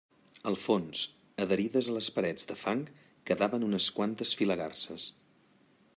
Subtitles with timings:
[0.51, 1.01] Al fons,
[1.45, 2.81] adherides a les parets de fang,
[3.31, 5.07] quedaven unes quantes filagarses.